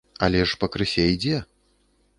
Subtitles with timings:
[0.27, 1.37] Але ж пакрысе ідзе!